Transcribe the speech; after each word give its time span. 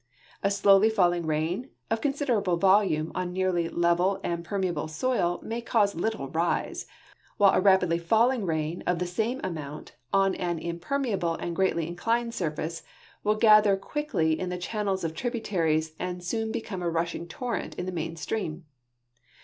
A 0.41 0.49
slowly 0.49 0.89
falling 0.89 1.27
rain 1.27 1.69
of 1.91 2.01
considerable 2.01 2.57
volume 2.57 3.11
on 3.13 3.27
a 3.27 3.31
nearly 3.31 3.69
level 3.69 4.19
and 4.23 4.43
perme 4.43 4.63
able 4.65 4.87
soil 4.87 5.39
may 5.43 5.61
cause 5.61 5.93
little 5.93 6.27
rise, 6.29 6.87
while 7.37 7.53
a 7.53 7.61
ra})idly 7.61 8.01
falling 8.01 8.43
rain 8.43 8.81
of 8.87 8.97
the 8.97 9.05
same 9.05 9.39
amount 9.43 9.95
on 10.11 10.33
an 10.33 10.57
impermeable 10.57 11.35
and 11.35 11.55
greatly 11.55 11.85
inclined 11.87 12.33
surface 12.33 12.81
will 13.23 13.35
gather 13.35 13.77
quickly 13.77 14.39
in 14.39 14.49
the 14.49 14.57
channels 14.57 15.03
of 15.03 15.13
tributaries 15.13 15.93
and 15.99 16.23
soon 16.23 16.51
be 16.51 16.61
come 16.61 16.81
a 16.81 16.89
rushing 16.89 17.27
torrent 17.27 17.75
in 17.75 17.85
the 17.85 17.91
main 17.91 18.15
stream. 18.15 18.65